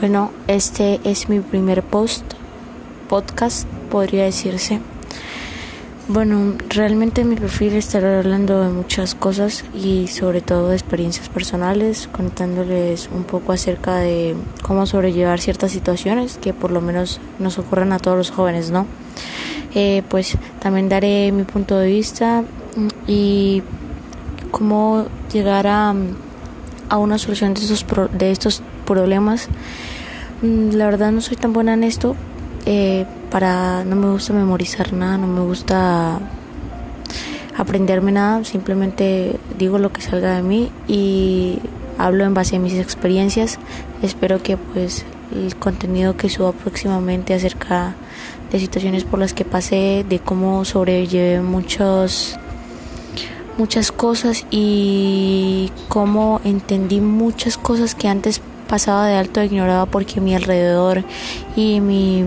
[0.00, 2.24] Bueno, este es mi primer post,
[3.10, 4.80] podcast, podría decirse.
[6.08, 12.08] Bueno, realmente mi perfil estará hablando de muchas cosas y sobre todo de experiencias personales,
[12.10, 17.92] contándoles un poco acerca de cómo sobrellevar ciertas situaciones que por lo menos nos ocurren
[17.92, 18.86] a todos los jóvenes, ¿no?
[19.74, 22.42] Eh, pues también daré mi punto de vista
[23.06, 23.62] y
[24.50, 25.94] cómo llegar a,
[26.88, 29.48] a una solución de estos, de estos problemas.
[30.42, 32.16] Mm, la verdad no soy tan buena en esto.
[32.66, 36.20] Eh, para no me gusta memorizar nada, no me gusta
[37.56, 41.58] aprenderme nada, simplemente digo lo que salga de mí y
[41.98, 43.58] hablo en base a mis experiencias.
[44.02, 47.94] Espero que pues el contenido que suba próximamente acerca
[48.50, 52.38] de situaciones por las que pasé, de cómo sobrellevé muchos
[53.58, 58.40] muchas cosas y cómo entendí muchas cosas que antes
[58.70, 61.02] pasaba de alto e ignoraba porque mi alrededor
[61.56, 62.24] y mi,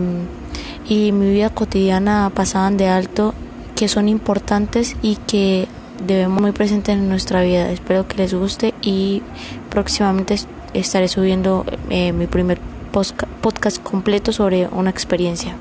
[0.90, 3.34] y mi vida cotidiana pasaban de alto,
[3.78, 5.70] que son importantes y que
[6.06, 7.72] debemos muy presentes en nuestra vida.
[7.72, 9.24] Espero que les guste y
[9.70, 10.36] próximamente
[10.74, 12.60] estaré subiendo eh, mi primer
[12.92, 15.56] podcast completo sobre una experiencia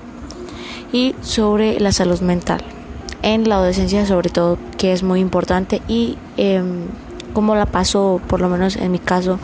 [0.93, 2.61] y sobre la salud mental
[3.23, 6.63] en la adolescencia sobre todo que es muy importante y eh,
[7.33, 9.39] cómo la paso por lo menos en mi caso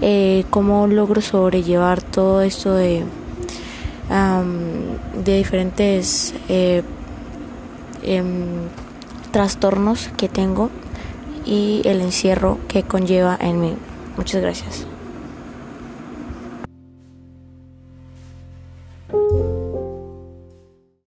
[0.00, 3.04] eh, cómo logro sobrellevar todo esto de,
[5.24, 6.82] de diferentes eh,
[8.02, 8.68] em,
[9.30, 10.70] trastornos que tengo
[11.44, 13.74] y el encierro que conlleva en mí.
[14.16, 14.86] Muchas gracias.